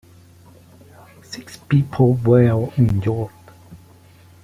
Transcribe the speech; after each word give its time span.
Six 1.21 1.57
people 1.57 2.13
were 2.15 2.69
injured. 2.75 3.29